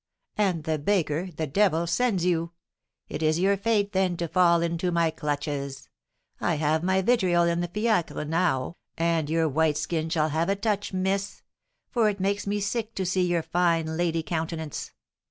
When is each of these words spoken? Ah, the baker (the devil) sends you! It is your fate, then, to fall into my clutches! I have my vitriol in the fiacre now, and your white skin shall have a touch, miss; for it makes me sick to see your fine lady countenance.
Ah, 0.35 0.53
the 0.59 0.79
baker 0.79 1.29
(the 1.31 1.45
devil) 1.45 1.85
sends 1.85 2.25
you! 2.25 2.53
It 3.07 3.21
is 3.21 3.37
your 3.39 3.55
fate, 3.55 3.91
then, 3.91 4.17
to 4.17 4.27
fall 4.27 4.63
into 4.63 4.91
my 4.91 5.11
clutches! 5.11 5.89
I 6.39 6.55
have 6.55 6.81
my 6.81 7.03
vitriol 7.03 7.43
in 7.43 7.59
the 7.61 7.67
fiacre 7.67 8.25
now, 8.25 8.77
and 8.97 9.29
your 9.29 9.47
white 9.47 9.77
skin 9.77 10.09
shall 10.09 10.29
have 10.29 10.49
a 10.49 10.55
touch, 10.55 10.91
miss; 10.91 11.43
for 11.91 12.09
it 12.09 12.19
makes 12.19 12.47
me 12.47 12.59
sick 12.59 12.95
to 12.95 13.05
see 13.05 13.27
your 13.27 13.43
fine 13.43 13.95
lady 13.95 14.23
countenance. 14.23 14.91